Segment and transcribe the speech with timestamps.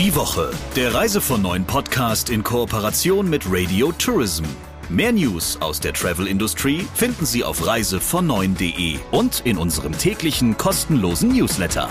[0.00, 4.44] Die Woche, der Reise von neuen Podcast in Kooperation mit Radio Tourism.
[4.88, 11.90] Mehr News aus der Travel-Industrie finden Sie auf reisevon9.de und in unserem täglichen kostenlosen Newsletter.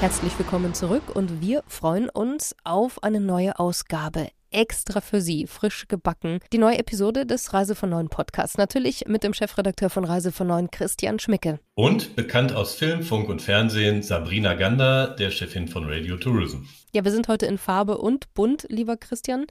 [0.00, 5.86] Herzlich willkommen zurück und wir freuen uns auf eine neue Ausgabe extra für Sie, frisch
[5.88, 6.38] gebacken.
[6.52, 8.56] Die neue Episode des Reise von Neuen Podcasts.
[8.56, 11.58] Natürlich mit dem Chefredakteur von Reise von Neuen, Christian Schmicke.
[11.74, 16.62] Und bekannt aus Film, Funk und Fernsehen, Sabrina Gander, der Chefin von Radio Tourism.
[16.92, 19.46] Ja, wir sind heute in Farbe und bunt, lieber Christian.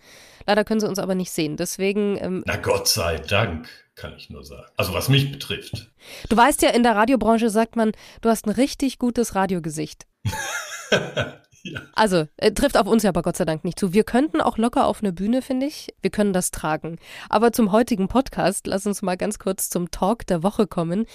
[0.47, 1.57] Leider können Sie uns aber nicht sehen.
[1.57, 2.17] Deswegen.
[2.21, 4.67] Ähm Na Gott sei Dank, kann ich nur sagen.
[4.77, 5.91] Also was mich betrifft.
[6.29, 7.91] Du weißt ja, in der Radiobranche sagt man,
[8.21, 10.07] du hast ein richtig gutes Radiogesicht.
[11.93, 13.93] Also, äh, trifft auf uns ja aber Gott sei Dank nicht zu.
[13.93, 15.93] Wir könnten auch locker auf eine Bühne, finde ich.
[16.01, 16.97] Wir können das tragen.
[17.29, 21.05] Aber zum heutigen Podcast, lass uns mal ganz kurz zum Talk der Woche kommen.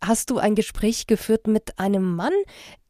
[0.00, 2.32] Hast du ein Gespräch geführt mit einem Mann,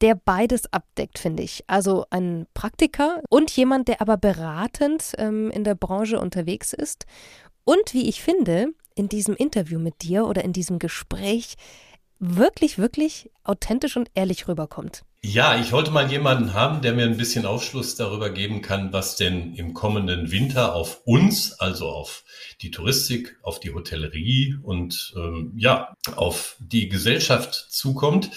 [0.01, 1.65] der beides abdeckt, finde ich.
[1.68, 7.07] Also ein Praktiker und jemand, der aber beratend ähm, in der Branche unterwegs ist.
[7.65, 11.57] Und wie ich finde, in diesem Interview mit dir oder in diesem Gespräch
[12.19, 15.02] wirklich, wirklich authentisch und ehrlich rüberkommt.
[15.29, 19.16] Ja, ich wollte mal jemanden haben, der mir ein bisschen Aufschluss darüber geben kann, was
[19.16, 22.23] denn im kommenden Winter auf uns, also auf
[22.63, 28.30] die Touristik, auf die Hotellerie und ähm, ja, auf die Gesellschaft zukommt.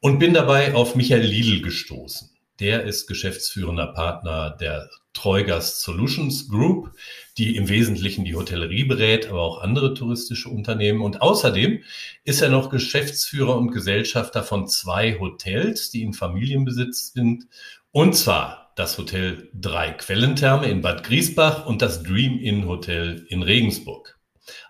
[0.00, 2.31] Und bin dabei auf Michael Lidl gestoßen.
[2.62, 6.92] Der ist geschäftsführender Partner der Treugast Solutions Group,
[7.36, 11.00] die im Wesentlichen die Hotellerie berät, aber auch andere touristische Unternehmen.
[11.00, 11.82] Und außerdem
[12.22, 17.48] ist er noch Geschäftsführer und Gesellschafter von zwei Hotels, die in Familienbesitz sind.
[17.90, 23.42] Und zwar das Hotel Drei Quellentherme in Bad Griesbach und das Dream Inn Hotel in
[23.42, 24.20] Regensburg.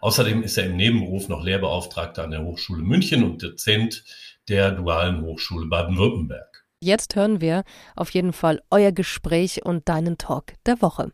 [0.00, 4.02] Außerdem ist er im Nebenberuf noch Lehrbeauftragter an der Hochschule München und Dozent
[4.48, 6.51] der Dualen Hochschule Baden-Württemberg.
[6.84, 7.62] Jetzt hören wir
[7.94, 11.12] auf jeden Fall euer Gespräch und deinen Talk der Woche.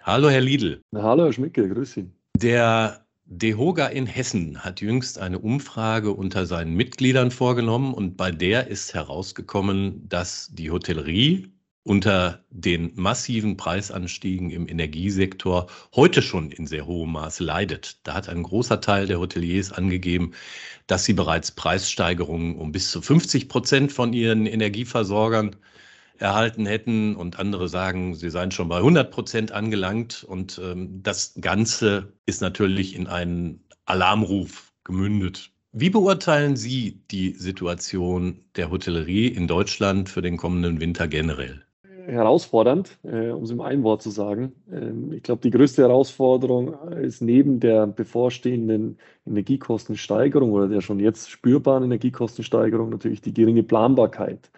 [0.00, 0.80] Hallo, Herr Liedl.
[0.94, 2.10] hallo, Herr Schmicke, grüß Sie.
[2.36, 8.68] Der DEHOGA in Hessen hat jüngst eine Umfrage unter seinen Mitgliedern vorgenommen und bei der
[8.68, 11.52] ist herausgekommen, dass die Hotellerie
[11.84, 17.98] unter den massiven Preisanstiegen im Energiesektor heute schon in sehr hohem Maße leidet.
[18.04, 20.32] Da hat ein großer Teil der Hoteliers angegeben,
[20.86, 25.56] dass sie bereits Preissteigerungen um bis zu 50 Prozent von ihren Energieversorgern
[26.18, 30.22] erhalten hätten und andere sagen, sie seien schon bei 100 Prozent angelangt.
[30.22, 35.50] Und ähm, das Ganze ist natürlich in einen Alarmruf gemündet.
[35.72, 41.64] Wie beurteilen Sie die Situation der Hotellerie in Deutschland für den kommenden Winter generell?
[42.06, 44.52] Herausfordernd, äh, um es im ein Wort zu sagen.
[44.70, 51.30] Ähm, ich glaube, die größte Herausforderung ist neben der bevorstehenden Energiekostensteigerung oder der schon jetzt
[51.30, 54.50] spürbaren Energiekostensteigerung natürlich die geringe Planbarkeit.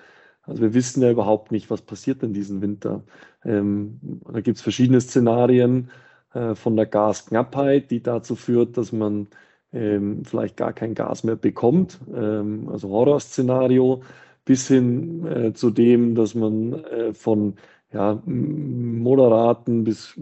[0.43, 3.03] Also wir wissen ja überhaupt nicht, was passiert in diesem Winter.
[3.44, 4.00] Ähm,
[4.31, 5.91] da gibt es verschiedene Szenarien
[6.34, 9.28] äh, von der Gasknappheit, die dazu führt, dass man
[9.72, 11.99] ähm, vielleicht gar kein Gas mehr bekommt.
[12.15, 14.03] Ähm, also Horrorszenario
[14.44, 17.55] bis hin äh, zu dem, dass man äh, von
[17.93, 20.15] ja, moderaten bis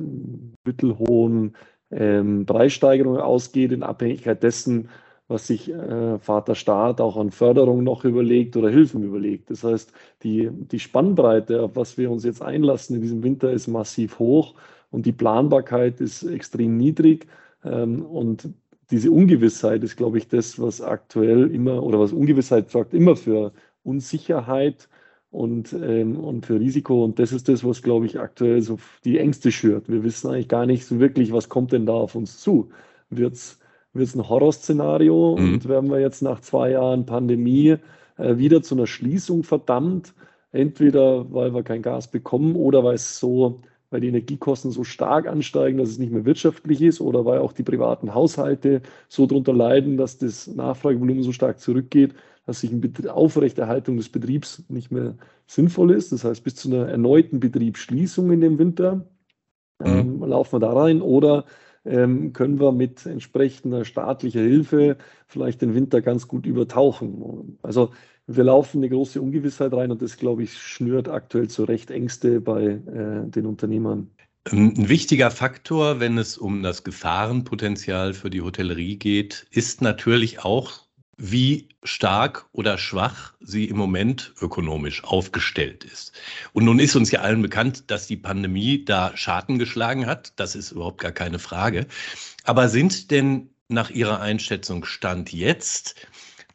[0.65, 1.57] mittelhohen
[1.91, 4.89] ähm, Preissteigerungen ausgeht, in Abhängigkeit dessen,
[5.29, 9.51] was sich äh, Vater Staat auch an Förderung noch überlegt oder Hilfen überlegt.
[9.51, 13.69] Das heißt, die, die Spannbreite, auf was wir uns jetzt einlassen in diesem Winter, ist
[13.69, 14.55] massiv hoch
[14.91, 17.27] und die Planbarkeit ist extrem niedrig.
[17.65, 18.49] Ähm, und
[18.91, 23.53] diese Ungewissheit ist, glaube ich, das, was aktuell immer oder was Ungewissheit sorgt immer für
[23.85, 24.89] Unsicherheit
[25.31, 27.05] und, ähm, und für Risiko.
[27.05, 29.89] Und das ist das, was, glaube ich, aktuell so die Ängste schürt.
[29.89, 32.71] Wir wissen eigentlich gar nicht so wirklich, was kommt denn da auf uns zu.
[33.11, 33.59] Wird es
[33.95, 35.55] ein Horrorszenario mhm.
[35.55, 37.77] und werden wir jetzt nach zwei Jahren Pandemie
[38.19, 40.15] äh, wieder zu einer Schließung verdammt?
[40.53, 43.63] Entweder weil wir kein Gas bekommen oder weil es so
[43.93, 47.53] weil die Energiekosten so stark ansteigen, dass es nicht mehr wirtschaftlich ist oder weil auch
[47.53, 52.15] die privaten Haushalte so darunter leiden, dass das Nachfragevolumen so stark zurückgeht,
[52.47, 55.17] dass sich eine Aufrechterhaltung des Betriebs nicht mehr
[55.47, 56.13] sinnvoll ist.
[56.13, 59.07] Das heißt, bis zu einer erneuten Betriebsschließung in dem Winter
[59.83, 60.25] ähm, mhm.
[60.25, 61.45] laufen wir da rein oder
[61.85, 64.97] ähm, können wir mit entsprechender staatlicher Hilfe
[65.27, 67.59] vielleicht den Winter ganz gut übertauchen.
[67.63, 67.91] Also
[68.27, 72.41] wir laufen eine große Ungewissheit rein und das, glaube ich, schnürt aktuell zu Recht Ängste
[72.41, 74.11] bei äh, den Unternehmern.
[74.51, 80.81] Ein wichtiger Faktor, wenn es um das Gefahrenpotenzial für die Hotellerie geht, ist natürlich auch
[81.17, 86.13] wie stark oder schwach sie im Moment ökonomisch aufgestellt ist.
[86.53, 90.33] Und nun ist uns ja allen bekannt, dass die Pandemie da Schaden geschlagen hat.
[90.37, 91.87] Das ist überhaupt gar keine Frage.
[92.45, 95.97] Aber sind denn nach Ihrer Einschätzung Stand jetzt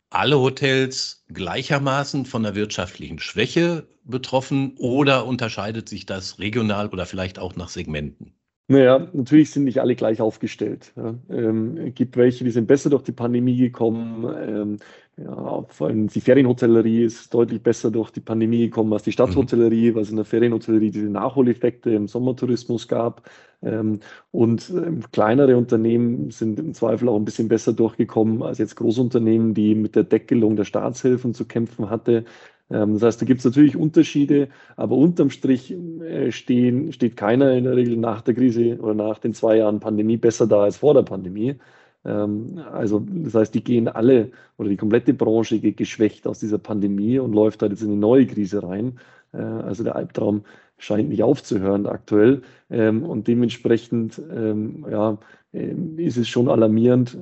[0.09, 7.39] alle Hotels gleichermaßen von der wirtschaftlichen Schwäche betroffen oder unterscheidet sich das regional oder vielleicht
[7.39, 8.33] auch nach Segmenten?
[8.69, 10.91] Naja, natürlich sind nicht alle gleich aufgestellt.
[10.97, 11.15] Ja.
[11.29, 14.25] Ähm, gibt welche, die sind besser durch die Pandemie gekommen.
[14.37, 14.77] Ähm,
[15.15, 19.91] ja, vor allem die Ferienhotellerie ist deutlich besser durch die Pandemie gekommen als die Stadthotellerie,
[19.91, 19.95] mhm.
[19.95, 23.27] weil es in der Ferienhotellerie diese Nachholeffekte im Sommertourismus gab.
[23.63, 28.75] Ähm, und ähm, kleinere Unternehmen sind im Zweifel auch ein bisschen besser durchgekommen als jetzt
[28.75, 32.25] Großunternehmen, die mit der Deckelung der Staatshilfen zu kämpfen hatte.
[32.69, 37.53] Ähm, das heißt, da gibt es natürlich Unterschiede, aber unterm Strich äh, stehen, steht keiner
[37.53, 40.77] in der Regel nach der Krise oder nach den zwei Jahren Pandemie besser da als
[40.77, 41.55] vor der Pandemie.
[42.05, 46.57] Ähm, also das heißt, die gehen alle oder die komplette Branche geht geschwächt aus dieser
[46.57, 48.99] Pandemie und läuft halt jetzt in eine neue Krise rein.
[49.33, 50.43] Äh, also der Albtraum
[50.77, 52.41] scheint nicht aufzuhören aktuell.
[52.69, 54.21] Ähm, und dementsprechend
[54.91, 55.17] ja,
[55.53, 57.17] ist es schon alarmierend,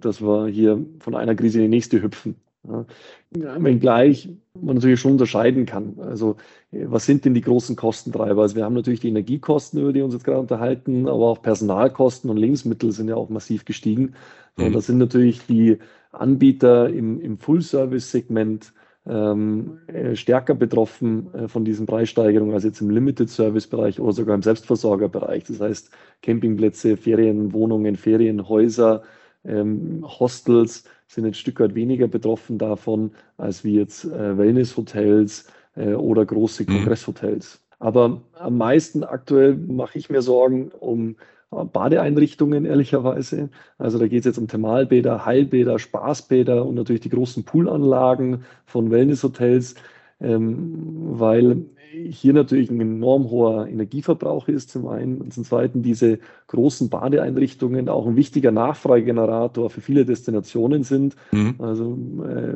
[0.00, 2.36] dass wir hier von einer Krise in die nächste hüpfen.
[2.70, 5.98] Ja, wenngleich man natürlich schon unterscheiden kann.
[6.00, 6.36] Also,
[6.70, 8.42] was sind denn die großen Kostentreiber?
[8.42, 11.42] Also, wir haben natürlich die Energiekosten, über die wir uns jetzt gerade unterhalten, aber auch
[11.42, 14.14] Personalkosten und Lebensmittel sind ja auch massiv gestiegen.
[14.56, 14.66] Mhm.
[14.66, 15.78] Und da sind natürlich die
[16.12, 18.72] Anbieter im, im Full-Service-Segment
[19.08, 24.42] ähm, äh, stärker betroffen äh, von diesen Preissteigerungen als jetzt im Limited-Service-Bereich oder sogar im
[24.42, 25.44] Selbstversorgerbereich.
[25.44, 25.90] Das heißt,
[26.22, 29.02] Campingplätze, Ferienwohnungen, Ferienhäuser,
[29.44, 35.94] ähm, Hostels sind ein Stück weit weniger betroffen davon, als wie jetzt äh, Wellnesshotels äh,
[35.94, 36.66] oder große mhm.
[36.66, 37.60] Kongresshotels.
[37.80, 41.16] Aber am meisten aktuell mache ich mir Sorgen um
[41.50, 43.48] äh, Badeeinrichtungen, ehrlicherweise.
[43.78, 48.90] Also da geht es jetzt um Thermalbäder, Heilbäder, Spaßbäder und natürlich die großen Poolanlagen von
[48.90, 49.76] Wellnesshotels,
[50.20, 55.20] ähm, weil hier natürlich ein enorm hoher Energieverbrauch ist, zum einen.
[55.20, 61.16] Und zum zweiten diese großen Badeeinrichtungen auch ein wichtiger Nachfragegenerator für viele Destinationen sind.
[61.32, 61.54] Mhm.
[61.58, 62.54] Also äh,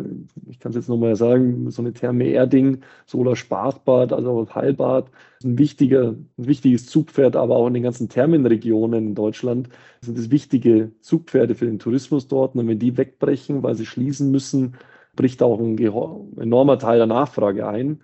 [0.49, 5.11] ich kann es jetzt nochmal sagen, so eine Therme Erding, Solar Spartbad, also auch Heilbad,
[5.45, 9.69] ein wichtiger, ein wichtiges Zugpferd, aber auch in den ganzen Thermenregionen in Deutschland
[10.01, 12.55] sind das wichtige Zugpferde für den Tourismus dort.
[12.55, 14.75] Und wenn die wegbrechen, weil sie schließen müssen,
[15.15, 18.01] bricht auch ein enormer Teil der Nachfrage ein.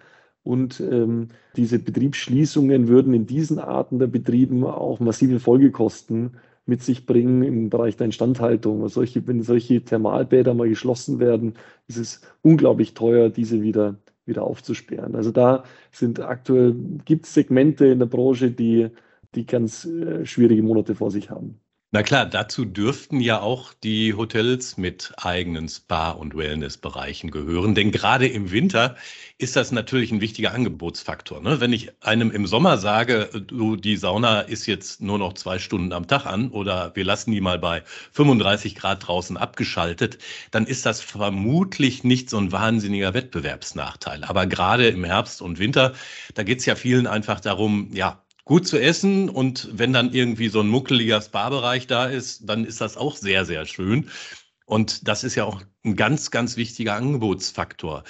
[0.48, 7.04] Und ähm, diese Betriebsschließungen würden in diesen Arten der Betrieben auch massive Folgekosten mit sich
[7.04, 8.88] bringen im Bereich der Instandhaltung.
[8.88, 11.52] Solche, wenn solche Thermalbäder mal geschlossen werden,
[11.86, 15.16] ist es unglaublich teuer, diese wieder, wieder aufzusperren.
[15.16, 16.74] Also da sind aktuell,
[17.04, 18.88] gibt es Segmente in der Branche, die,
[19.34, 21.60] die ganz äh, schwierige Monate vor sich haben.
[21.90, 27.74] Na klar, dazu dürften ja auch die Hotels mit eigenen Spa- und Wellnessbereichen gehören.
[27.74, 28.96] Denn gerade im Winter
[29.38, 31.40] ist das natürlich ein wichtiger Angebotsfaktor.
[31.40, 31.62] Ne?
[31.62, 35.94] Wenn ich einem im Sommer sage, du, die Sauna ist jetzt nur noch zwei Stunden
[35.94, 37.82] am Tag an oder wir lassen die mal bei
[38.12, 40.18] 35 Grad draußen abgeschaltet,
[40.50, 44.24] dann ist das vermutlich nicht so ein wahnsinniger Wettbewerbsnachteil.
[44.24, 45.94] Aber gerade im Herbst und Winter,
[46.34, 50.48] da geht es ja vielen einfach darum, ja, gut zu essen und wenn dann irgendwie
[50.48, 54.08] so ein muckeliger Spa-Bereich da ist, dann ist das auch sehr, sehr schön.
[54.64, 58.04] Und das ist ja auch ein ganz, ganz wichtiger Angebotsfaktor.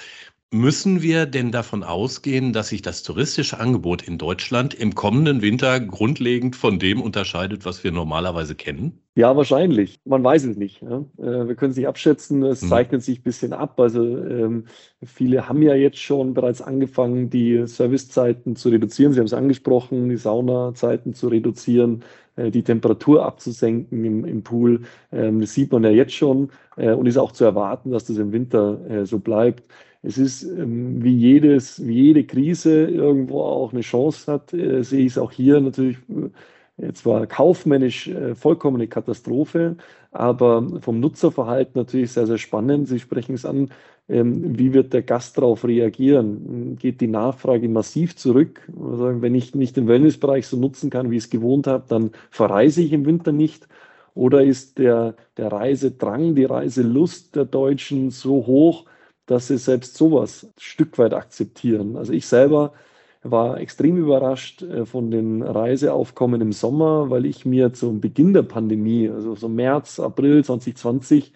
[0.51, 5.79] Müssen wir denn davon ausgehen, dass sich das touristische Angebot in Deutschland im kommenden Winter
[5.79, 8.99] grundlegend von dem unterscheidet, was wir normalerweise kennen?
[9.13, 9.99] Ja, wahrscheinlich.
[10.05, 10.81] Man weiß es nicht.
[10.81, 11.05] Ja.
[11.19, 12.41] Äh, wir können es nicht abschätzen.
[12.41, 12.69] Es hm.
[12.69, 13.79] zeichnet sich ein bisschen ab.
[13.79, 14.65] Also ähm,
[15.03, 19.13] viele haben ja jetzt schon bereits angefangen, die Servicezeiten zu reduzieren.
[19.13, 22.03] Sie haben es angesprochen, die Saunazeiten zu reduzieren,
[22.37, 24.81] äh, die Temperatur abzusenken im, im Pool.
[25.11, 28.17] Ähm, das sieht man ja jetzt schon äh, und ist auch zu erwarten, dass das
[28.17, 29.63] im Winter äh, so bleibt
[30.01, 35.05] es ist ähm, wie jedes, wie jede Krise irgendwo auch eine Chance hat, äh, sehe
[35.05, 35.97] ich es auch hier natürlich
[36.77, 39.75] äh, zwar kaufmännisch äh, vollkommene Katastrophe,
[40.11, 42.87] aber vom Nutzerverhalten natürlich sehr, sehr spannend.
[42.87, 43.69] Sie sprechen es an,
[44.07, 46.77] ähm, wie wird der Gast darauf reagieren?
[46.79, 48.61] Geht die Nachfrage massiv zurück?
[48.67, 52.81] Wenn ich nicht den Wellnessbereich so nutzen kann, wie ich es gewohnt habe, dann verreise
[52.81, 53.67] ich im Winter nicht.
[54.15, 58.85] Oder ist der, der Reisedrang, die Reiselust der Deutschen so hoch,
[59.29, 61.97] dass sie selbst sowas ein Stück weit akzeptieren.
[61.97, 62.73] Also ich selber
[63.21, 68.43] war extrem überrascht äh, von den Reiseaufkommen im Sommer, weil ich mir zum Beginn der
[68.43, 71.33] Pandemie, also so März, April 2020,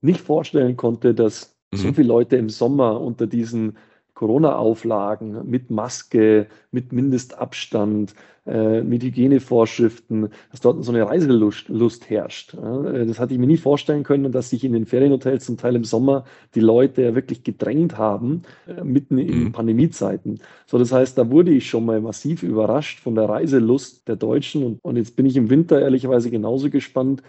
[0.00, 1.76] nicht vorstellen konnte, dass mhm.
[1.76, 3.76] so viele Leute im Sommer unter diesen
[4.16, 8.14] Corona-Auflagen mit Maske, mit Mindestabstand,
[8.46, 12.54] äh, mit Hygienevorschriften, dass dort so eine Reiselust Lust herrscht.
[12.54, 15.76] Äh, das hatte ich mir nie vorstellen können, dass sich in den Ferienhotels zum Teil
[15.76, 19.52] im Sommer die Leute wirklich gedrängt haben, äh, mitten in mhm.
[19.52, 20.40] Pandemiezeiten.
[20.64, 24.64] So, das heißt, da wurde ich schon mal massiv überrascht von der Reiselust der Deutschen
[24.64, 27.22] und, und jetzt bin ich im Winter ehrlicherweise genauso gespannt,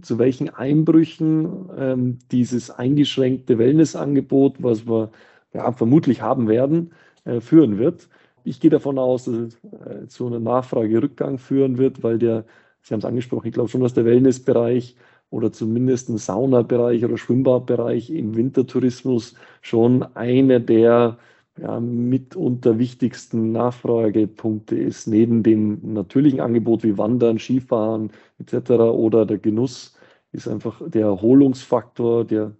[0.00, 5.10] zu welchen Einbrüchen ähm, dieses eingeschränkte Wellnessangebot, was wir
[5.52, 6.92] ja, vermutlich haben werden,
[7.24, 8.08] äh, führen wird.
[8.44, 12.44] Ich gehe davon aus, dass es äh, zu einem Nachfragerückgang führen wird, weil der,
[12.82, 14.96] Sie haben es angesprochen, ich glaube schon, dass der Wellnessbereich
[15.30, 21.18] oder zumindest ein Saunabereich oder Schwimmbadbereich im Wintertourismus schon einer der
[21.58, 28.70] ja, mitunter wichtigsten Nachfragepunkte ist, neben dem natürlichen Angebot wie Wandern, Skifahren etc.
[28.70, 29.96] oder der Genuss,
[30.32, 32.52] ist einfach der Erholungsfaktor, der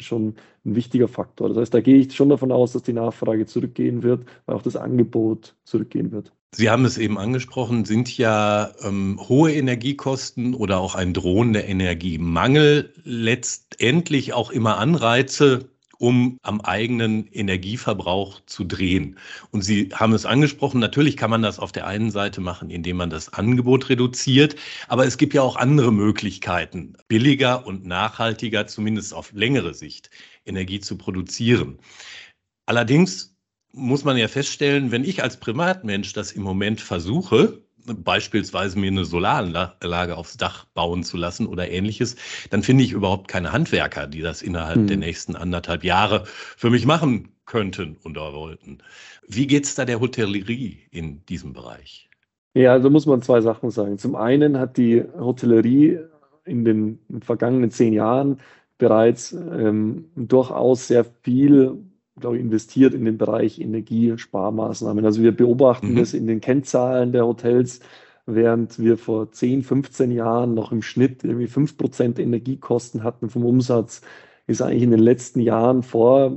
[0.00, 0.34] schon
[0.64, 1.48] ein wichtiger Faktor.
[1.48, 4.62] Das heißt, da gehe ich schon davon aus, dass die Nachfrage zurückgehen wird, weil auch
[4.62, 6.32] das Angebot zurückgehen wird.
[6.52, 12.92] Sie haben es eben angesprochen, sind ja ähm, hohe Energiekosten oder auch ein drohender Energiemangel
[13.04, 19.18] letztendlich auch immer Anreize, um am eigenen Energieverbrauch zu drehen.
[19.50, 22.96] Und Sie haben es angesprochen, natürlich kann man das auf der einen Seite machen, indem
[22.98, 24.56] man das Angebot reduziert,
[24.88, 30.10] aber es gibt ja auch andere Möglichkeiten, billiger und nachhaltiger, zumindest auf längere Sicht,
[30.44, 31.78] Energie zu produzieren.
[32.66, 33.36] Allerdings
[33.72, 39.04] muss man ja feststellen, wenn ich als Privatmensch das im Moment versuche, beispielsweise mir eine
[39.04, 42.16] Solaranlage aufs Dach bauen zu lassen oder ähnliches,
[42.50, 44.86] dann finde ich überhaupt keine Handwerker, die das innerhalb mhm.
[44.86, 48.78] der nächsten anderthalb Jahre für mich machen könnten oder wollten.
[49.26, 52.08] Wie geht es da der Hotellerie in diesem Bereich?
[52.54, 53.98] Ja, also muss man zwei Sachen sagen.
[53.98, 56.00] Zum einen hat die Hotellerie
[56.44, 58.40] in den vergangenen zehn Jahren
[58.78, 61.78] bereits ähm, durchaus sehr viel
[62.18, 65.04] glaube ich, investiert in den Bereich Energiesparmaßnahmen.
[65.04, 65.96] Also wir beobachten mhm.
[65.96, 67.80] das in den Kennzahlen der Hotels,
[68.24, 74.00] während wir vor 10, 15 Jahren noch im Schnitt irgendwie 5% Energiekosten hatten vom Umsatz,
[74.46, 76.32] ist eigentlich in den letzten Jahren vor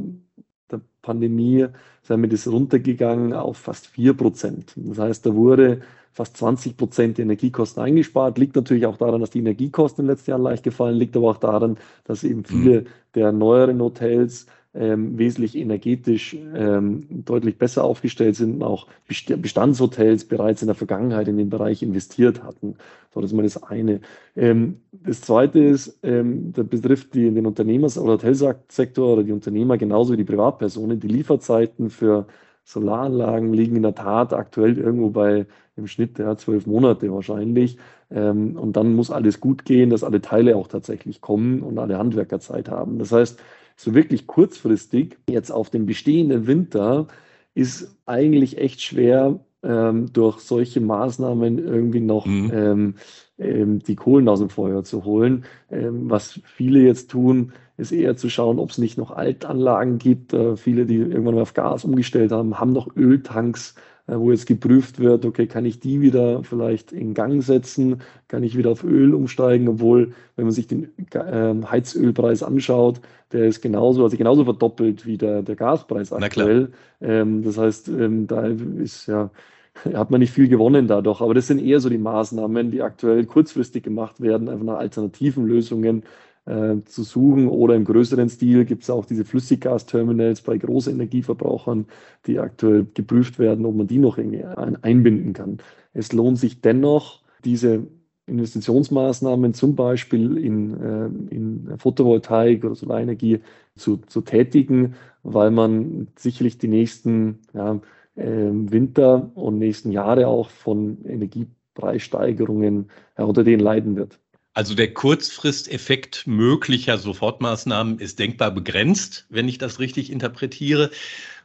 [0.69, 1.67] der Pandemie,
[2.03, 4.74] sind wir das runtergegangen auf fast 4%.
[4.75, 5.81] Das heißt, da wurde
[6.12, 8.38] fast 20 Prozent der Energiekosten eingespart.
[8.38, 11.29] Liegt natürlich auch daran, dass die Energiekosten in den letzten Jahren leicht gefallen, liegt aber
[11.29, 12.86] auch daran, dass eben viele mhm.
[13.15, 14.48] der neueren Hotels
[14.79, 21.27] ähm, wesentlich energetisch ähm, deutlich besser aufgestellt sind und auch Bestandshotels bereits in der Vergangenheit
[21.27, 22.75] in den Bereich investiert hatten.
[23.13, 24.00] So, das ist mal das eine.
[24.38, 29.77] Ähm, das zweite ist, ähm, das betrifft die, den Unternehmers- oder Hotelsektor oder die Unternehmer
[29.77, 31.00] genauso wie die Privatpersonen.
[31.01, 32.27] Die Lieferzeiten für
[32.63, 35.45] Solaranlagen liegen in der Tat aktuell irgendwo bei
[35.75, 37.77] im Schnitt ja, zwölf Monate wahrscheinlich.
[38.12, 41.98] Ähm, und dann muss alles gut gehen, dass alle Teile auch tatsächlich kommen und alle
[41.98, 42.98] Handwerker Zeit haben.
[43.00, 43.41] Das heißt,
[43.79, 47.07] so wirklich kurzfristig jetzt auf den bestehenden Winter
[47.55, 52.51] ist eigentlich echt schwer, ähm, durch solche Maßnahmen irgendwie noch mhm.
[52.53, 52.95] ähm,
[53.38, 55.45] ähm, die Kohlen aus dem Feuer zu holen.
[55.71, 60.33] Ähm, was viele jetzt tun, ist eher zu schauen, ob es nicht noch Altanlagen gibt.
[60.33, 63.75] Äh, viele, die irgendwann mal auf Gas umgestellt haben, haben noch Öltanks
[64.17, 68.57] wo jetzt geprüft wird, okay, kann ich die wieder vielleicht in Gang setzen, kann ich
[68.57, 73.01] wieder auf Öl umsteigen, obwohl, wenn man sich den ähm, Heizölpreis anschaut,
[73.31, 76.71] der ist genauso, also genauso verdoppelt wie der, der Gaspreis aktuell.
[77.01, 79.29] Ähm, das heißt, ähm, da ist ja,
[79.93, 81.21] hat man nicht viel gewonnen dadurch.
[81.21, 85.45] Aber das sind eher so die Maßnahmen, die aktuell kurzfristig gemacht werden, einfach nach alternativen
[85.45, 86.03] Lösungen
[86.50, 87.48] äh, zu suchen.
[87.48, 91.86] Oder im größeren Stil gibt es auch diese Flüssiggasterminals bei großen Energieverbrauchern,
[92.25, 95.60] die aktuell geprüft werden, ob man die noch einbinden kann.
[95.94, 97.88] Es lohnt sich dennoch, diese
[98.25, 103.41] Investitionsmaßnahmen zum Beispiel in, äh, in Photovoltaik oder Solarenergie
[103.75, 107.79] zu, zu tätigen, weil man sicherlich die nächsten ja,
[108.15, 114.20] äh, Winter und nächsten Jahre auch von Energiepreissteigerungen unter denen leiden wird.
[114.59, 120.91] Also der Kurzfristeffekt möglicher Sofortmaßnahmen ist denkbar begrenzt, wenn ich das richtig interpretiere.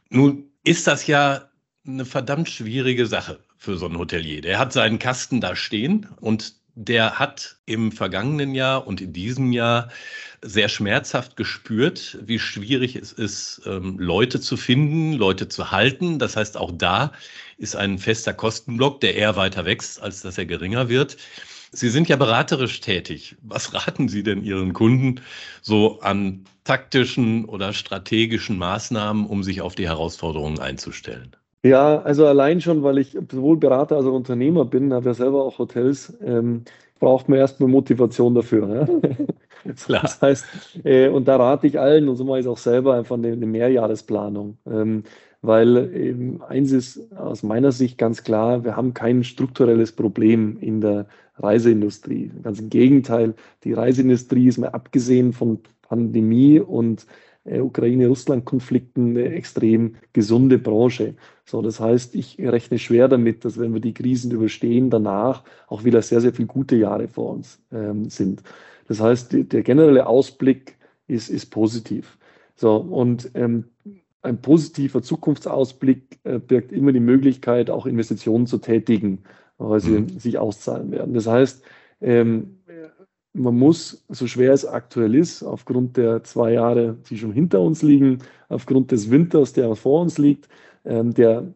[0.09, 1.47] Nun ist das ja
[1.87, 4.41] eine verdammt schwierige Sache für so einen Hotelier.
[4.41, 9.53] Der hat seinen Kasten da stehen und der hat im vergangenen Jahr und in diesem
[9.53, 9.87] Jahr
[10.41, 16.19] sehr schmerzhaft gespürt, wie schwierig es ist, ähm, Leute zu finden, Leute zu halten.
[16.19, 17.13] Das heißt, auch da
[17.57, 21.15] ist ein fester Kostenblock, der eher weiter wächst, als dass er geringer wird.
[21.75, 23.35] Sie sind ja beraterisch tätig.
[23.41, 25.21] Was raten Sie denn Ihren Kunden
[25.61, 31.35] so an taktischen oder strategischen Maßnahmen, um sich auf die Herausforderungen einzustellen?
[31.63, 35.43] Ja, also allein schon, weil ich sowohl Berater als auch Unternehmer bin, habe ja selber
[35.43, 36.63] auch Hotels, ähm,
[36.99, 38.87] braucht man erstmal Motivation dafür.
[38.87, 39.27] Ja?
[39.85, 40.03] Klar.
[40.03, 40.45] Das heißt,
[40.83, 43.31] äh, und da rate ich allen, und so mache ich es auch selber, einfach eine,
[43.31, 44.57] eine Mehrjahresplanung.
[44.69, 45.03] Ähm,
[45.41, 50.81] weil eben eins ist aus meiner Sicht ganz klar, wir haben kein strukturelles Problem in
[50.81, 51.05] der
[51.37, 52.31] Reiseindustrie.
[52.41, 57.05] Ganz im Gegenteil, die Reiseindustrie ist mal abgesehen von Pandemie und
[57.43, 61.15] äh, Ukraine-Russland-Konflikten eine extrem gesunde Branche.
[61.45, 65.83] So, das heißt, ich rechne schwer damit, dass wenn wir die Krisen überstehen, danach auch
[65.83, 68.41] wieder sehr, sehr viele gute Jahre vor uns ähm, sind.
[68.87, 70.77] Das heißt, die, der generelle Ausblick
[71.07, 72.17] ist, ist positiv.
[72.55, 73.65] So, und ähm,
[74.21, 79.23] ein positiver Zukunftsausblick äh, birgt immer die Möglichkeit, auch Investitionen zu tätigen,
[79.57, 80.19] weil sie mhm.
[80.19, 81.13] sich auszahlen werden.
[81.13, 81.63] Das heißt,
[82.01, 82.59] ähm,
[83.33, 87.81] man muss, so schwer es aktuell ist, aufgrund der zwei Jahre, die schon hinter uns
[87.81, 90.47] liegen, aufgrund des Winters, der vor uns liegt,
[90.85, 91.53] ähm, der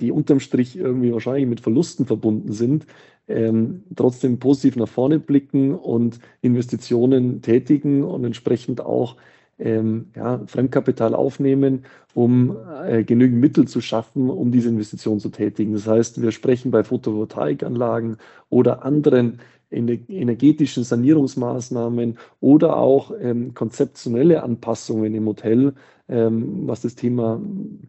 [0.00, 2.86] die unterm Strich irgendwie wahrscheinlich mit Verlusten verbunden sind,
[3.28, 9.16] ähm, trotzdem positiv nach vorne blicken und Investitionen tätigen und entsprechend auch
[9.58, 15.72] ähm, ja, Fremdkapital aufnehmen, um äh, genügend Mittel zu schaffen, um diese Investition zu tätigen.
[15.72, 18.16] Das heißt, wir sprechen bei Photovoltaikanlagen
[18.50, 19.40] oder anderen
[19.70, 25.74] energetischen Sanierungsmaßnahmen oder auch ähm, konzeptionelle Anpassungen im Hotel,
[26.08, 27.40] ähm, was das Thema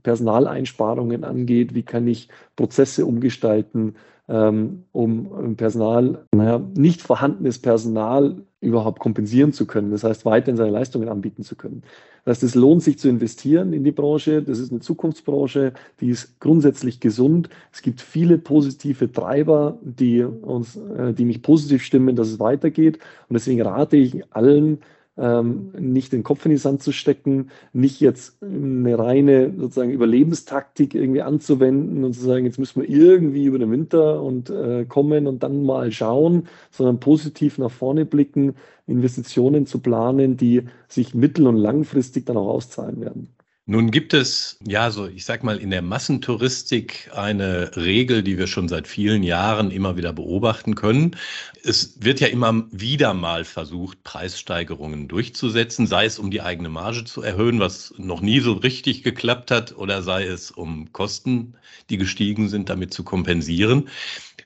[0.01, 1.75] Personaleinsparungen angeht.
[1.75, 3.95] Wie kann ich Prozesse umgestalten,
[4.27, 9.91] ähm, um Personal, naja, nicht vorhandenes Personal überhaupt kompensieren zu können.
[9.91, 11.83] Das heißt, weiterhin seine Leistungen anbieten zu können.
[12.23, 14.41] Das heißt, es lohnt sich zu investieren in die Branche.
[14.41, 17.49] Das ist eine Zukunftsbranche, die ist grundsätzlich gesund.
[17.71, 22.97] Es gibt viele positive Treiber, die uns, äh, die mich positiv stimmen, dass es weitergeht.
[23.29, 24.79] Und deswegen rate ich allen,
[25.17, 30.93] ähm, nicht den Kopf in die Sand zu stecken, nicht jetzt eine reine sozusagen Überlebenstaktik
[30.93, 35.27] irgendwie anzuwenden und zu sagen, jetzt müssen wir irgendwie über den Winter und äh, kommen
[35.27, 38.55] und dann mal schauen, sondern positiv nach vorne blicken,
[38.87, 43.29] Investitionen zu planen, die sich mittel- und langfristig dann auch auszahlen werden.
[43.67, 48.45] Nun gibt es, ja, so, ich sag mal, in der Massentouristik eine Regel, die wir
[48.45, 51.15] schon seit vielen Jahren immer wieder beobachten können.
[51.63, 57.05] Es wird ja immer wieder mal versucht, Preissteigerungen durchzusetzen, sei es um die eigene Marge
[57.05, 61.55] zu erhöhen, was noch nie so richtig geklappt hat, oder sei es um Kosten,
[61.89, 63.89] die gestiegen sind, damit zu kompensieren.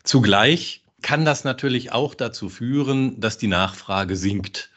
[0.05, 4.69] Zugleich kann das natürlich auch dazu führen, dass die Nachfrage sinkt.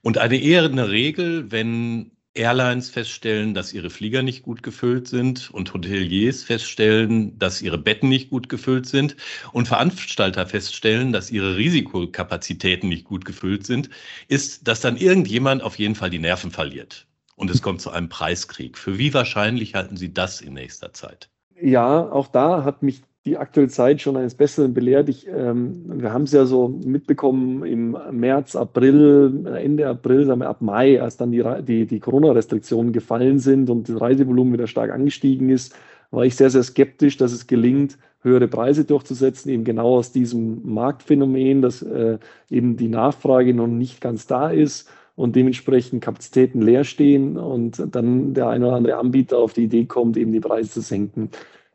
[0.00, 5.50] Und eine eher eine Regel, wenn Airlines feststellen, dass ihre Flieger nicht gut gefüllt sind
[5.50, 9.16] und Hoteliers feststellen, dass ihre Betten nicht gut gefüllt sind
[9.52, 13.90] und Veranstalter feststellen, dass ihre Risikokapazitäten nicht gut gefüllt sind,
[14.28, 18.08] ist, dass dann irgendjemand auf jeden Fall die Nerven verliert und es kommt zu einem
[18.08, 18.78] Preiskrieg.
[18.78, 21.30] Für wie wahrscheinlich halten Sie das in nächster Zeit?
[21.60, 25.08] Ja, auch da hat mich die aktuelle Zeit schon eines Besseren belehrt.
[25.08, 30.48] Ich, ähm, wir haben es ja so mitbekommen im März, April, Ende April, sagen wir
[30.48, 34.90] ab Mai, als dann die, die, die Corona-Restriktionen gefallen sind und das Reisevolumen wieder stark
[34.90, 35.76] angestiegen ist,
[36.10, 40.60] war ich sehr, sehr skeptisch, dass es gelingt, höhere Preise durchzusetzen, eben genau aus diesem
[40.64, 42.18] Marktphänomen, dass äh,
[42.50, 48.34] eben die Nachfrage noch nicht ganz da ist und dementsprechend Kapazitäten leer stehen und dann
[48.34, 51.30] der eine oder andere Anbieter auf die Idee kommt, eben die Preise zu senken.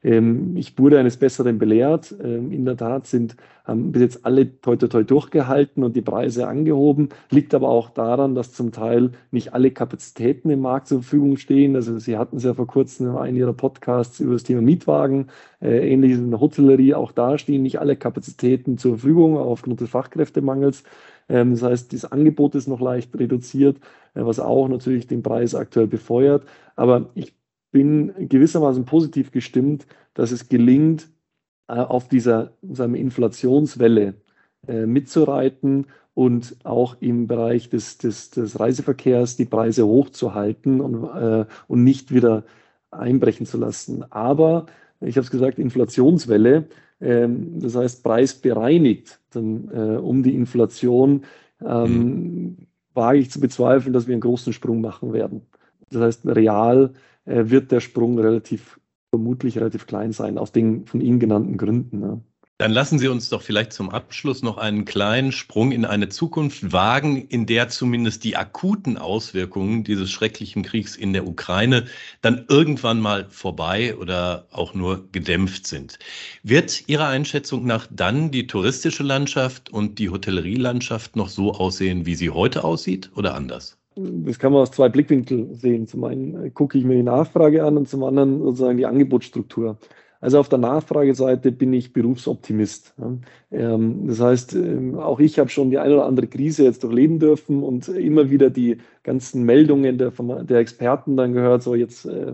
[0.06, 2.14] Ähm, ich wurde eines Besseren belehrt.
[2.24, 6.04] Ähm, in der Tat sind, haben bis jetzt alle toi toi toi durchgehalten und die
[6.04, 7.10] Preise angehoben.
[7.32, 11.76] Liegt aber auch daran, dass zum Teil nicht alle Kapazitäten im Markt zur Verfügung stehen.
[11.76, 15.28] Also Sie hatten es ja vor kurzem in einem Ihrer Podcasts über das Thema Mietwagen,
[15.60, 16.94] äh, ähnliches in der Hotellerie.
[16.94, 20.84] Auch da stehen nicht alle Kapazitäten zur Verfügung aufgrund des Fachkräftemangels.
[21.30, 23.78] Ähm, das heißt, das Angebot ist noch leicht reduziert,
[24.14, 26.46] äh, was auch natürlich den Preis aktuell befeuert.
[26.76, 27.34] Aber ich
[27.76, 31.10] bin gewissermaßen positiv gestimmt, dass es gelingt,
[31.68, 34.14] äh, auf dieser sagen Inflationswelle
[34.66, 41.46] äh, mitzureiten und auch im Bereich des, des, des Reiseverkehrs die Preise hochzuhalten und, äh,
[41.68, 42.46] und nicht wieder
[42.92, 44.10] einbrechen zu lassen.
[44.10, 44.68] Aber
[45.02, 46.70] ich habe es gesagt, Inflationswelle,
[47.02, 51.26] ähm, das heißt preisbereinigt dann, um die Inflation,
[51.60, 52.58] ähm, mhm.
[52.94, 55.42] wage ich zu bezweifeln, dass wir einen großen Sprung machen werden.
[55.92, 56.94] Das heißt, real
[57.26, 62.02] äh, wird der Sprung relativ, vermutlich relativ klein sein, aus den von Ihnen genannten Gründen.
[62.02, 62.20] Ja.
[62.58, 66.72] Dann lassen Sie uns doch vielleicht zum Abschluss noch einen kleinen Sprung in eine Zukunft
[66.72, 71.84] wagen, in der zumindest die akuten Auswirkungen dieses schrecklichen Kriegs in der Ukraine
[72.22, 76.00] dann irgendwann mal vorbei oder auch nur gedämpft sind.
[76.44, 82.16] Wird Ihrer Einschätzung nach dann die touristische Landschaft und die Hotellerielandschaft noch so aussehen, wie
[82.16, 83.78] sie heute aussieht oder anders?
[83.96, 85.88] Das kann man aus zwei Blickwinkeln sehen.
[85.88, 89.78] Zum einen gucke ich mir die Nachfrage an und zum anderen sozusagen die Angebotsstruktur.
[90.22, 92.96] Also auf der Nachfrageseite bin ich Berufsoptimist.
[93.52, 97.20] Ähm, das heißt, ähm, auch ich habe schon die eine oder andere Krise jetzt durchleben
[97.20, 102.34] dürfen und immer wieder die ganzen Meldungen der, der Experten dann gehört, so jetzt äh,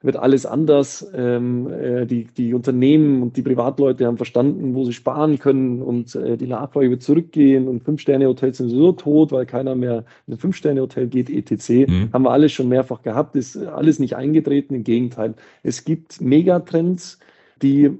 [0.00, 1.06] wird alles anders.
[1.14, 6.14] Ähm, äh, die, die Unternehmen und die Privatleute haben verstanden, wo sie sparen können und
[6.14, 10.38] äh, die Nachfrage wird zurückgehen und Fünf-Sterne-Hotels sind so tot, weil keiner mehr in ein
[10.38, 11.90] Fünf-Sterne-Hotel geht, etc.
[11.90, 12.12] Mhm.
[12.12, 14.74] Haben wir alles schon mehrfach gehabt, ist alles nicht eingetreten.
[14.74, 17.18] Im Gegenteil, es gibt Megatrends,
[17.60, 17.90] die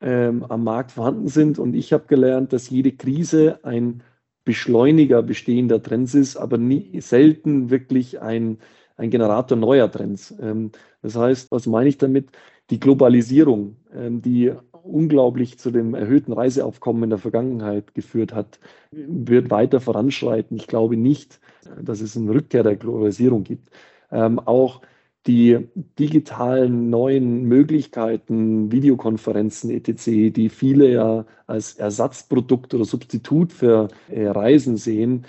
[0.00, 4.02] ähm, am Markt vorhanden sind und ich habe gelernt, dass jede Krise ein
[4.44, 8.58] Beschleuniger bestehender Trends ist, aber nie, selten wirklich ein
[8.98, 10.34] ein Generator neuer Trends.
[10.40, 12.30] Ähm, das heißt, was meine ich damit?
[12.70, 18.58] Die Globalisierung, ähm, die unglaublich zu dem erhöhten Reiseaufkommen in der Vergangenheit geführt hat,
[18.90, 20.56] wird weiter voranschreiten.
[20.56, 21.40] Ich glaube nicht,
[21.80, 23.70] dass es eine Rückkehr der Globalisierung gibt.
[24.10, 24.80] Ähm, auch
[25.26, 34.26] die digitalen neuen Möglichkeiten, Videokonferenzen etc., die viele ja als Ersatzprodukt oder Substitut für äh,
[34.28, 35.26] Reisen sehen,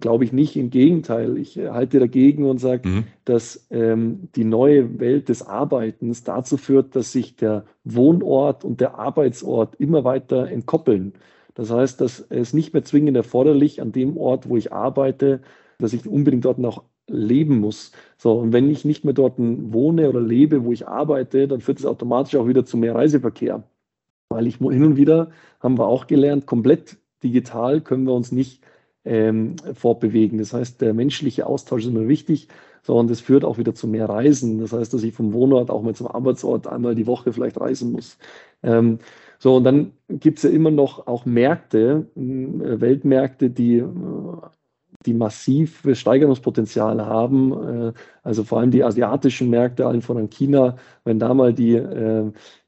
[0.00, 0.56] glaube ich nicht.
[0.56, 3.04] Im Gegenteil, ich halte dagegen und sage, mhm.
[3.24, 8.98] dass ähm, die neue Welt des Arbeitens dazu führt, dass sich der Wohnort und der
[8.98, 11.14] Arbeitsort immer weiter entkoppeln.
[11.54, 15.40] Das heißt, dass es nicht mehr zwingend erforderlich an dem Ort, wo ich arbeite,
[15.78, 17.92] dass ich unbedingt dort noch leben muss.
[18.16, 21.80] So, und wenn ich nicht mehr dort wohne oder lebe, wo ich arbeite, dann führt
[21.80, 23.64] es automatisch auch wieder zu mehr Reiseverkehr.
[24.28, 28.62] Weil ich hin und wieder, haben wir auch gelernt, komplett digital können wir uns nicht
[29.08, 30.38] ähm, fortbewegen.
[30.38, 32.48] Das heißt, der menschliche Austausch ist immer wichtig,
[32.82, 34.60] so, und das führt auch wieder zu mehr Reisen.
[34.60, 37.92] Das heißt, dass ich vom Wohnort auch mal zum Arbeitsort einmal die Woche vielleicht reisen
[37.92, 38.18] muss.
[38.62, 38.98] Ähm,
[39.38, 43.84] so, und dann gibt es ja immer noch auch Märkte, äh, Weltmärkte, die, äh,
[45.06, 47.88] die massives Steigerungspotenzial haben.
[47.88, 47.92] Äh,
[48.22, 51.80] also vor allem die asiatischen Märkte, allen voran China, wenn da mal die,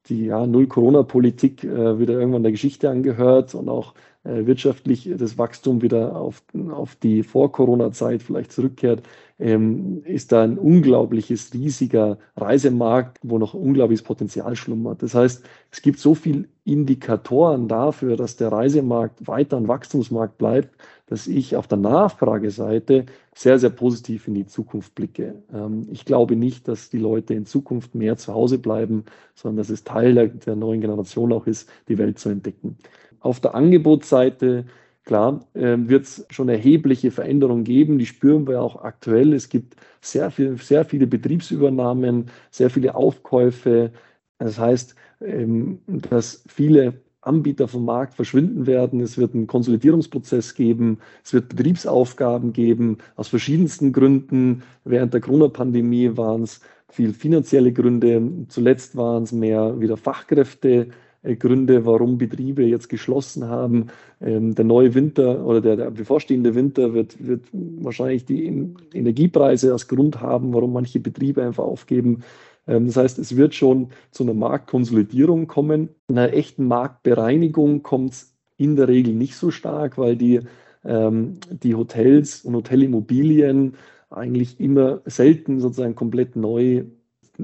[0.06, 6.42] die ja, Null-Corona-Politik wieder irgendwann der Geschichte angehört und auch wirtschaftlich das Wachstum wieder auf,
[6.70, 9.02] auf die Vor-Corona-Zeit vielleicht zurückkehrt,
[9.40, 15.02] ähm, ist da ein unglaubliches, riesiger Reisemarkt, wo noch unglaubliches Potenzial schlummert.
[15.02, 20.76] Das heißt, es gibt so viele Indikatoren dafür, dass der Reisemarkt weiter ein Wachstumsmarkt bleibt,
[21.06, 25.42] dass ich auf der Nachfrageseite sehr, sehr positiv in die Zukunft blicke.
[25.52, 29.04] Ähm, ich glaube nicht, dass die Leute in Zukunft mehr zu Hause bleiben,
[29.34, 32.76] sondern dass es Teil der, der neuen Generation auch ist, die Welt zu entdecken.
[33.20, 34.66] Auf der Angebotsseite,
[35.04, 37.98] klar, äh, wird es schon erhebliche Veränderungen geben.
[37.98, 39.32] Die spüren wir auch aktuell.
[39.32, 43.92] Es gibt sehr, viel, sehr viele Betriebsübernahmen, sehr viele Aufkäufe.
[44.38, 49.00] Das heißt, ähm, dass viele Anbieter vom Markt verschwinden werden.
[49.00, 50.98] Es wird einen Konsolidierungsprozess geben.
[51.22, 54.62] Es wird Betriebsaufgaben geben aus verschiedensten Gründen.
[54.84, 58.46] Während der Corona-Pandemie waren es viel finanzielle Gründe.
[58.48, 60.88] Zuletzt waren es mehr wieder Fachkräfte.
[61.22, 63.88] Äh, Gründe, warum Betriebe jetzt geschlossen haben.
[64.20, 68.46] Ähm, der neue Winter oder der, der, bevorstehende Winter wird, wird wahrscheinlich die
[68.94, 72.22] Energiepreise als Grund haben, warum manche Betriebe einfach aufgeben.
[72.66, 75.90] Ähm, das heißt, es wird schon zu einer Marktkonsolidierung kommen.
[76.08, 80.40] In einer echten Marktbereinigung kommt es in der Regel nicht so stark, weil die,
[80.84, 83.74] ähm, die Hotels und Hotelimmobilien
[84.10, 86.84] eigentlich immer selten sozusagen komplett neu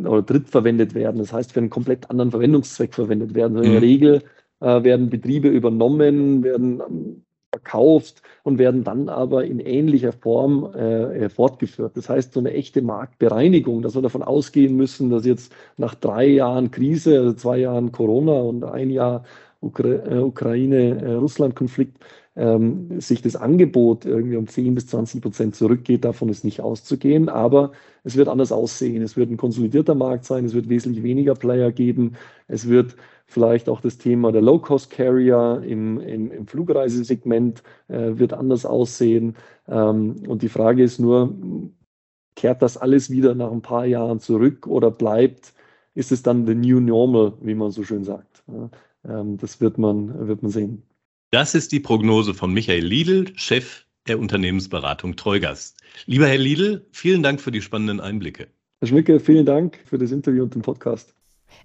[0.04, 1.18] oder drittverwendet werden.
[1.18, 3.56] Das heißt, für einen komplett anderen Verwendungszweck verwendet werden.
[3.56, 3.86] Also in der mhm.
[3.86, 4.22] Regel
[4.60, 11.24] äh, werden Betriebe übernommen, werden ähm, verkauft und werden dann aber in ähnlicher Form äh,
[11.24, 11.96] äh, fortgeführt.
[11.96, 16.26] Das heißt, so eine echte Marktbereinigung, dass wir davon ausgehen müssen, dass jetzt nach drei
[16.26, 19.24] Jahren Krise, also zwei Jahren Corona und ein Jahr
[19.60, 21.98] Ukra äh, Ukraine-Russland-Konflikt,
[22.36, 27.28] ähm, sich das Angebot irgendwie um 10 bis 20 Prozent zurückgeht, davon ist nicht auszugehen.
[27.28, 27.72] Aber
[28.04, 29.02] es wird anders aussehen.
[29.02, 30.44] Es wird ein konsolidierter Markt sein.
[30.44, 32.16] Es wird wesentlich weniger Player geben.
[32.46, 32.96] Es wird
[33.26, 39.34] vielleicht auch das Thema der Low-Cost-Carrier im, im, im, Flugreisesegment äh, wird anders aussehen.
[39.68, 41.34] Ähm, und die Frage ist nur,
[42.36, 45.54] kehrt das alles wieder nach ein paar Jahren zurück oder bleibt,
[45.94, 48.44] ist es dann the new normal, wie man so schön sagt?
[48.46, 48.70] Ja,
[49.04, 50.82] ähm, das wird man, wird man sehen.
[51.32, 55.76] Das ist die Prognose von Michael Liedl, Chef der Unternehmensberatung Treugast.
[56.06, 58.46] Lieber Herr Liedl, vielen Dank für die spannenden Einblicke.
[58.78, 61.14] Herr Schmicke, vielen Dank für das Interview und den Podcast.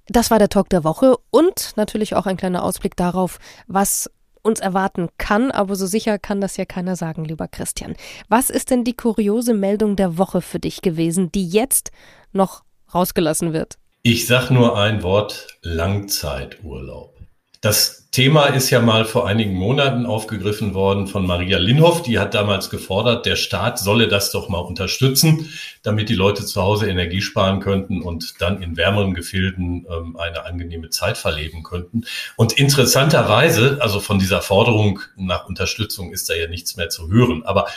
[0.08, 4.10] Das war der Talk der Woche und natürlich auch ein kleiner Ausblick darauf, was
[4.42, 7.96] uns erwarten kann, aber so sicher kann das ja keiner sagen, lieber Christian.
[8.30, 11.92] Was ist denn die kuriose Meldung der Woche für dich gewesen, die jetzt
[12.32, 13.78] noch rausgelassen wird?
[14.02, 17.16] Ich sag nur ein Wort Langzeiturlaub.
[17.62, 22.04] Das Thema ist ja mal vor einigen Monaten aufgegriffen worden von Maria Linhoff.
[22.04, 25.48] Die hat damals gefordert, der Staat solle das doch mal unterstützen,
[25.82, 30.44] damit die Leute zu Hause Energie sparen könnten und dann in wärmeren Gefilden ähm, eine
[30.44, 32.04] angenehme Zeit verleben könnten.
[32.36, 37.44] Und interessanterweise, also von dieser Forderung nach Unterstützung ist da ja nichts mehr zu hören.
[37.46, 37.68] Aber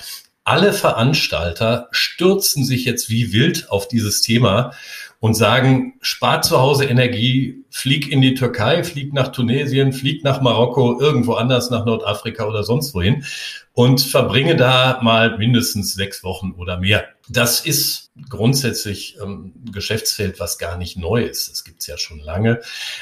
[0.43, 4.73] alle Veranstalter stürzen sich jetzt wie wild auf dieses Thema
[5.21, 10.41] und sagen, spart zu Hause Energie, flieg in die Türkei, flieg nach Tunesien, flieg nach
[10.41, 13.25] Marokko, irgendwo anders nach Nordafrika oder sonst wohin
[13.73, 17.05] und verbringe da mal mindestens sechs Wochen oder mehr.
[17.29, 21.51] Das ist grundsätzlich ähm, ein Geschäftsfeld, was gar nicht neu ist.
[21.51, 22.61] Das gibt's ja schon lange.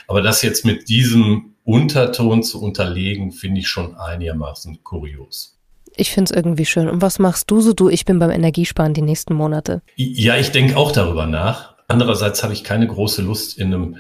[0.09, 5.59] Aber das jetzt mit diesem Unterton zu unterlegen, finde ich schon einigermaßen kurios.
[5.97, 6.89] Ich finde es irgendwie schön.
[6.89, 7.75] Und was machst du so?
[7.75, 9.83] Du, ich bin beim Energiesparen die nächsten Monate.
[9.97, 11.72] Ja, ich denke auch darüber nach.
[11.89, 13.97] Andererseits habe ich keine große Lust, in einem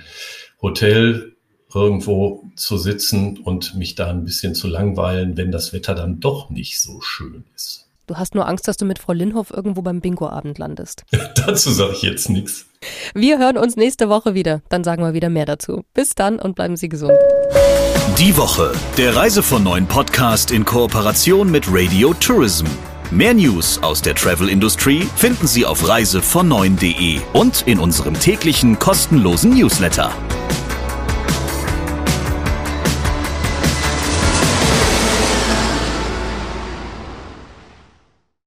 [0.61, 1.37] Hotel
[1.75, 6.51] irgendwo zu sitzen und mich da ein bisschen zu langweilen, wenn das Wetter dann doch
[6.51, 7.88] nicht so schön ist.
[8.07, 11.05] Du hast nur Angst, dass du mit Frau Linhoff irgendwo beim Bingo-Abend landest.
[11.35, 12.66] dazu sage ich jetzt nichts.
[13.14, 14.61] Wir hören uns nächste Woche wieder.
[14.68, 15.85] Dann sagen wir wieder mehr dazu.
[15.95, 17.12] Bis dann und bleiben Sie gesund.
[18.18, 22.66] Die Woche, der Reise von neuen Podcast in Kooperation mit Radio Tourism.
[23.12, 29.51] Mehr News aus der Travel Industry finden Sie auf reisevon9.de und in unserem täglichen kostenlosen
[29.51, 30.11] Newsletter.